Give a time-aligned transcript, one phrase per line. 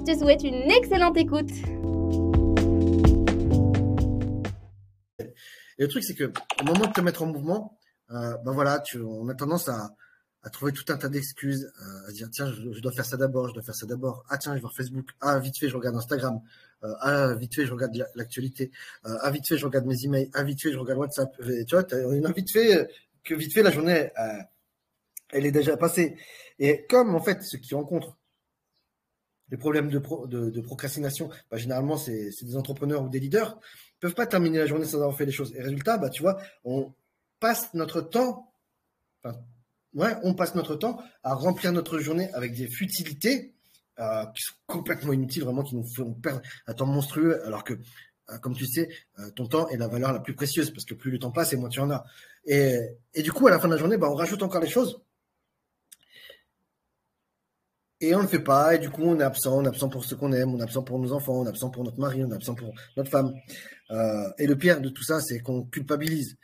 [0.00, 1.50] Je te souhaite une excellente écoute.
[5.18, 7.78] Et le truc, c'est que au moment de te mettre en mouvement,
[8.10, 9.90] euh, ben voilà, tu, on a tendance à,
[10.52, 13.52] trouver tout un tas d'excuses, euh, à dire tiens, je, dois faire ça d'abord, je
[13.52, 14.24] dois faire ça d'abord.
[14.30, 15.10] Ah tiens, je vais voir Facebook.
[15.20, 16.40] Ah vite fait, je regarde Instagram.
[16.82, 18.70] Euh, ah vite fait, je regarde l'actualité.
[19.04, 20.30] Ah vite fait, je regarde mes emails.
[20.32, 21.30] Ah vite fait, je regarde WhatsApp.
[21.46, 22.88] Et, tu vois, il a vite fait
[23.22, 24.08] que vite fait la journée,
[25.28, 26.16] elle est déjà passée.
[26.58, 28.16] Et comme en fait, ceux qui rencontrent
[29.50, 33.58] les problèmes de, procrastination, bah, généralement c'est des entrepreneurs ou des leaders,
[34.00, 35.54] peuvent pas terminer la journée sans avoir fait les choses.
[35.54, 36.92] Et résultat, bah tu vois, on
[37.38, 38.52] passe notre temps,
[39.94, 43.54] ouais, on passe notre temps à remplir notre journée avec des futilités
[43.98, 47.74] euh, qui sont complètement inutiles, vraiment, qui nous font perdre un temps monstrueux, alors que,
[47.74, 50.94] euh, comme tu sais, euh, ton temps est la valeur la plus précieuse, parce que
[50.94, 52.04] plus le temps passe et moins tu en as.
[52.46, 52.78] Et,
[53.12, 55.02] et du coup, à la fin de la journée, bah, on rajoute encore les choses.
[58.00, 59.90] Et on ne le fait pas, et du coup, on est absent, on est absent
[59.90, 61.98] pour ceux qu'on aime, on est absent pour nos enfants, on est absent pour notre
[61.98, 63.34] mari, on est absent pour notre femme.
[64.38, 66.38] et le pire de tout ça, c'est qu'on culpabilise.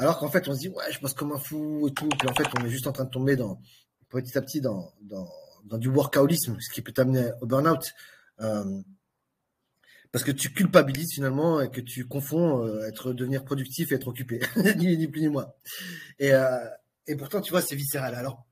[0.00, 2.08] Alors qu'en fait, on se dit, ouais, je passe comme un fou et tout.
[2.08, 3.60] Puis en fait, on est juste en train de tomber dans,
[4.08, 7.92] petit à petit dans, dans, du workoutisme, ce qui peut t'amener au burn-out.
[8.40, 8.80] Euh,
[10.10, 14.08] parce que tu culpabilises finalement et que tu confonds euh, être devenir productif et être
[14.08, 14.40] occupé,
[14.76, 15.52] ni, plus ni moins.
[16.18, 16.64] Et, euh,
[17.06, 18.14] et pourtant, tu vois, c'est viscéral.
[18.14, 18.46] Alors,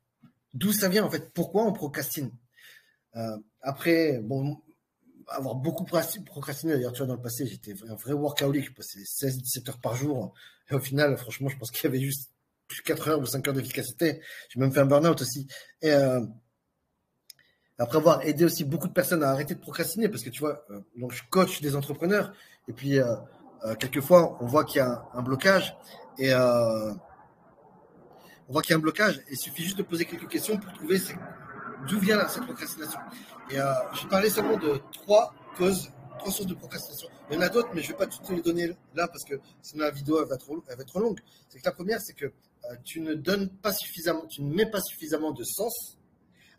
[0.58, 2.30] d'où ça vient en fait Pourquoi on procrastine
[3.62, 4.60] Après, bon,
[5.28, 6.74] avoir beaucoup procrastiné.
[6.74, 8.66] D'ailleurs, tu vois, dans le passé, j'étais un vrai workaholic.
[8.66, 10.34] Je passais 16-17 heures par jour.
[10.70, 12.30] Et au final, franchement, je pense qu'il y avait juste
[12.66, 14.20] plus 4 heures ou 5 heures d'efficacité.
[14.50, 15.46] J'ai même fait un burn-out aussi.
[15.82, 16.20] Et euh,
[17.78, 20.64] après avoir aidé aussi beaucoup de personnes à arrêter de procrastiner, parce que tu vois,
[20.70, 22.32] euh, donc je coach des entrepreneurs.
[22.66, 23.14] Et puis, euh,
[23.78, 25.76] quelquefois, on voit qu'il y a un, blocage.
[26.18, 26.32] Et
[28.48, 29.20] on voit qu'il y a un blocage.
[29.30, 30.98] Il suffit juste de poser quelques questions pour trouver
[31.86, 32.98] d'où vient cette procrastination.
[33.50, 37.08] Et euh, je parlais seulement de trois causes, trois sources de procrastination.
[37.30, 39.24] Il y en a d'autres, mais je ne vais pas toutes les donner là parce
[39.24, 41.20] que sinon la vidéo va, être trop longue.
[41.64, 45.32] La première, c'est que euh, tu ne donnes pas suffisamment, tu ne mets pas suffisamment
[45.32, 45.98] de sens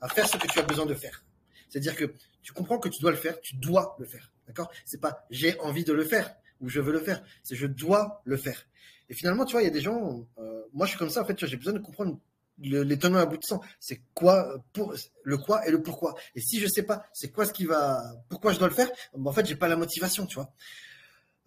[0.01, 1.23] à faire ce que tu as besoin de faire.
[1.69, 4.31] C'est-à-dire que tu comprends que tu dois le faire, tu dois le faire.
[4.47, 4.71] D'accord?
[4.85, 8.21] C'est pas j'ai envie de le faire ou je veux le faire, c'est je dois
[8.25, 8.65] le faire.
[9.09, 11.21] Et finalement, tu vois, il y a des gens, euh, moi je suis comme ça,
[11.21, 12.19] en fait, j'ai besoin de comprendre
[12.61, 13.61] les tenants aboutissants.
[13.79, 14.93] C'est quoi pour
[15.23, 16.15] le quoi et le pourquoi.
[16.35, 18.89] Et si je sais pas, c'est quoi ce qui va, pourquoi je dois le faire,
[19.13, 20.53] en fait, j'ai pas la motivation, tu vois.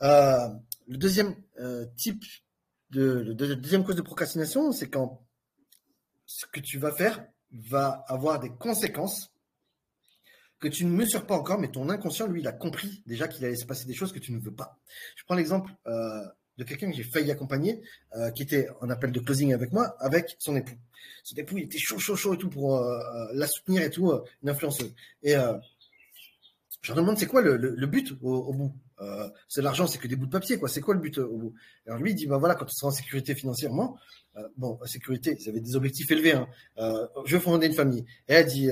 [0.03, 0.49] Euh,
[0.89, 2.25] le deuxième euh, type
[2.91, 5.25] de, deuxième cause de procrastination, c'est quand
[6.27, 9.31] ce que tu vas faire va avoir des conséquences
[10.59, 13.45] que tu ne mesures pas encore, mais ton inconscient, lui, il a compris déjà qu'il
[13.45, 14.79] allait se passer des choses que tu ne veux pas.
[15.17, 16.25] Je prends l'exemple euh,
[16.59, 17.83] de quelqu'un que j'ai failli accompagner,
[18.17, 20.77] euh, qui était en appel de closing avec moi, avec son époux.
[21.25, 23.91] Son époux, il était chaud, chaud, chaud et tout pour euh, euh, la soutenir et
[23.91, 24.95] tout, une influenceuse.
[25.23, 28.75] Et je leur demande, c'est quoi le, but au, bout?
[29.49, 30.69] C'est l'argent, c'est que des bouts de papier, quoi.
[30.69, 31.55] C'est quoi le but au bout?
[31.87, 33.97] Alors lui, il dit, bah voilà, quand tu seras en sécurité financièrement,
[34.57, 36.33] bon, sécurité, ils avaient des objectifs élevés.
[36.33, 36.49] Hein,
[37.25, 38.05] je veux fonder une famille.
[38.29, 38.69] Et elle dit,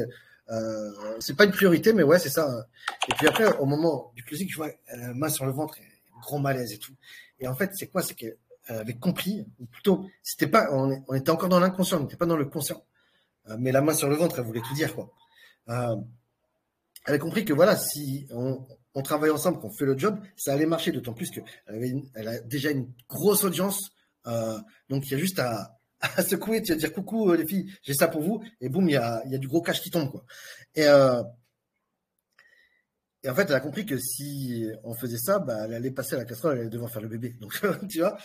[1.21, 2.67] c'est pas une priorité, mais ouais, c'est ça.
[3.09, 5.77] Et puis après, au moment du closing, je vois, elle main sur le ventre,
[6.21, 6.95] gros malaise et tout.
[7.41, 8.03] Et en fait, c'est quoi?
[8.03, 8.37] C'est qu'elle
[8.69, 12.37] avait compris, ou plutôt, c'était pas, on, était encore dans l'inconscient, on n'était pas dans
[12.37, 12.85] le conscient.
[13.49, 15.11] Euh, mais la main sur le ventre, elle voulait tout dire, quoi.
[15.69, 15.97] Euh,
[17.07, 18.67] elle a compris que voilà, si on,
[19.03, 22.41] travaille ensemble, qu'on fait le job, ça allait marcher, d'autant plus qu'elle avait elle a
[22.41, 23.93] déjà une grosse audience.
[24.27, 24.59] Euh,
[24.91, 28.09] donc il y a juste à, à secouer, tu dire coucou les filles, j'ai ça
[28.09, 30.11] pour vous, et boum, il y a, il y a du gros cash qui tombe,
[30.11, 30.25] quoi.
[30.75, 30.87] Et,
[33.23, 36.15] et en fait, elle a compris que si on faisait ça, bah, elle allait passer
[36.15, 37.37] à la casserole, elle allait devoir faire le bébé.
[37.41, 38.17] Donc, tu vois,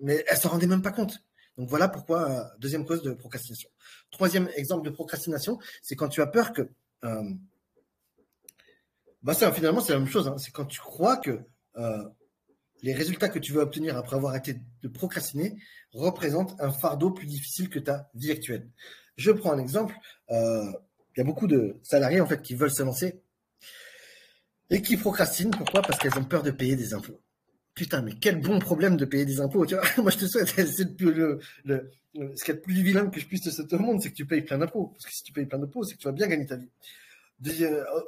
[0.00, 1.22] mais elle s'en rendait même pas compte.
[1.58, 3.68] Donc voilà pourquoi, euh, deuxième cause de procrastination.
[4.12, 6.62] Troisième exemple de procrastination, c'est quand tu as peur que...
[7.04, 7.30] Euh,
[9.22, 10.28] bah ça, finalement, c'est la même chose.
[10.28, 10.38] Hein.
[10.38, 11.40] C'est quand tu crois que
[11.76, 12.08] euh,
[12.82, 15.56] les résultats que tu veux obtenir après avoir été de procrastiner
[15.90, 18.70] représentent un fardeau plus difficile que ta vie actuelle.
[19.16, 19.96] Je prends un exemple.
[20.30, 20.74] il
[21.16, 23.20] y a beaucoup de salariés en fait qui veulent se lancer
[24.70, 25.50] et qui procrastinent.
[25.50, 25.82] Pourquoi?
[25.82, 27.20] Parce qu'elles ont peur de payer des impôts.
[27.74, 29.64] Putain, mais quel bon problème de payer des impôts.
[29.98, 31.90] Moi, je te souhaite, c'est le, le,
[32.34, 34.42] ce le plus vilain que je puisse te souhaiter au monde, c'est que tu payes
[34.42, 34.88] plein d'impôts.
[34.88, 36.68] Parce que si tu payes plein d'impôts, c'est que tu vas bien gagner ta vie.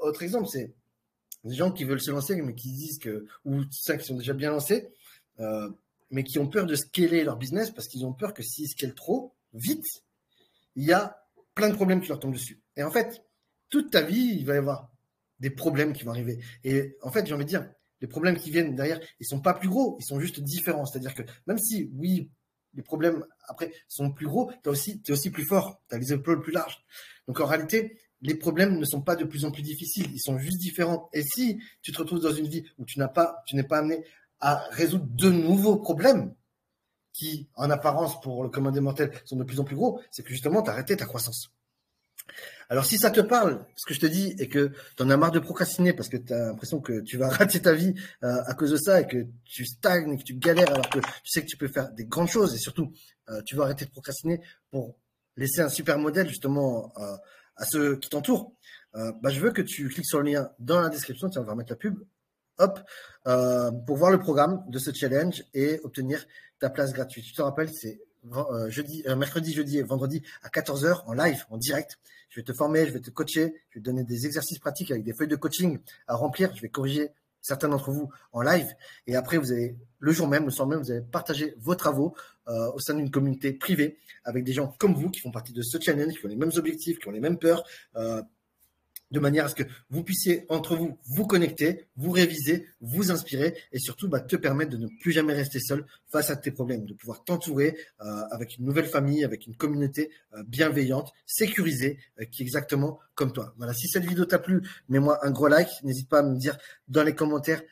[0.03, 0.75] autre exemple, c'est
[1.45, 4.33] des gens qui veulent se lancer, mais qui disent que, ou ça qui sont déjà
[4.33, 4.93] bien lancés,
[5.39, 5.71] euh,
[6.11, 8.95] mais qui ont peur de scaler leur business parce qu'ils ont peur que s'ils scalent
[8.95, 10.03] trop vite,
[10.77, 11.17] il y a
[11.55, 12.61] plein de problèmes qui leur tombent dessus.
[12.77, 13.25] Et en fait,
[13.69, 14.91] toute ta vie, il va y avoir
[15.41, 16.39] des problèmes qui vont arriver.
[16.65, 17.69] Et en fait, j'ai envie de dire,
[18.01, 20.87] les problèmes qui viennent derrière, ils sont pas plus gros, ils sont juste différents.
[20.87, 22.31] C'est-à-dire que même si, oui,
[22.75, 26.13] les problèmes après sont plus gros, tu aussi, es aussi plus fort, tu as les
[26.13, 26.85] épaules plus larges.
[27.27, 30.39] Donc en réalité, les problèmes ne sont pas de plus en plus difficiles, ils sont
[30.39, 31.09] juste différents.
[31.13, 33.79] Et si tu te retrouves dans une vie où tu n'as pas, tu n'es pas
[33.79, 34.05] amené
[34.41, 36.35] à résoudre de nouveaux problèmes
[37.13, 40.23] qui, en apparence, pour le commun des mortels, sont de plus en plus gros, c'est
[40.23, 41.51] que justement, tu as arrêté ta croissance.
[42.71, 45.17] Alors si ça te parle, ce que je te dis, et que tu en as
[45.17, 48.43] marre de procrastiner parce que tu as l'impression que tu vas rater ta vie euh,
[48.47, 51.31] à cause de ça et que tu stagnes, et que tu galères alors que tu
[51.31, 52.93] sais que tu peux faire des grandes choses et surtout
[53.29, 54.41] euh, tu vas arrêter de procrastiner
[54.71, 54.97] pour
[55.37, 57.17] laisser un super modèle justement euh,
[57.57, 58.55] à ceux qui t'entourent,
[58.95, 61.53] bah, je veux que tu cliques sur le lien dans la description, tiens on va
[61.53, 61.99] remettre la pub,
[62.59, 62.81] hop,
[63.87, 66.25] pour voir le programme de ce challenge et obtenir
[66.59, 67.25] ta place gratuite.
[67.27, 68.01] Tu te rappelles, c'est
[68.69, 71.99] jeudi, mercredi, jeudi et vendredi à 14h en live, en direct.
[72.29, 74.91] Je vais te former, je vais te coacher, je vais te donner des exercices pratiques
[74.91, 76.55] avec des feuilles de coaching à remplir.
[76.55, 78.69] Je vais corriger certains d'entre vous en live.
[79.07, 82.15] Et après, vous allez, le jour même, le soir même, vous allez partager vos travaux
[82.49, 85.63] euh, au sein d'une communauté privée avec des gens comme vous qui font partie de
[85.63, 87.65] ce challenge, qui ont les mêmes objectifs, qui ont les mêmes peurs,
[87.97, 88.23] euh,
[89.11, 93.57] de manière à ce que vous puissiez entre vous vous connecter, vous réviser, vous inspirer
[93.73, 96.85] et surtout bah, te permettre de ne plus jamais rester seul face à tes problèmes,
[96.85, 102.25] de pouvoir t'entourer euh, avec une nouvelle famille, avec une communauté euh, bienveillante, sécurisée, euh,
[102.25, 103.55] qui est exactement comme toi.
[103.57, 106.57] Voilà, si cette vidéo t'a plu, mets-moi un gros like, n'hésite pas à me dire
[106.89, 107.63] dans les commentaires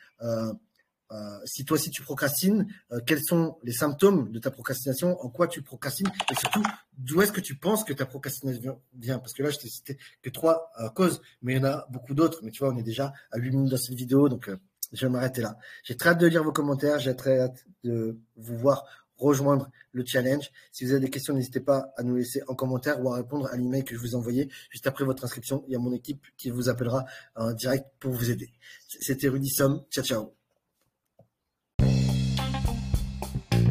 [1.11, 5.29] euh, si toi aussi tu procrastines, euh, quels sont les symptômes de ta procrastination, en
[5.29, 6.63] quoi tu procrastines, et surtout
[6.97, 9.19] d'où est-ce que tu penses que ta procrastination vient?
[9.19, 11.87] Parce que là, je t'ai cité que trois euh, causes, mais il y en a
[11.89, 12.41] beaucoup d'autres.
[12.43, 14.51] Mais tu vois, on est déjà à 8 minutes dans cette vidéo, donc
[14.93, 15.57] je vais m'arrêter là.
[15.83, 18.85] J'ai très hâte de lire vos commentaires, j'ai très hâte de vous voir
[19.19, 20.49] rejoindre le challenge.
[20.71, 23.47] Si vous avez des questions, n'hésitez pas à nous laisser en commentaire ou à répondre
[23.51, 25.63] à l'email que je vous ai envoyé juste après votre inscription.
[25.67, 28.51] Il y a mon équipe qui vous appellera en direct pour vous aider.
[28.87, 29.49] C'était Rudy.
[29.49, 30.38] Ciao, ciao.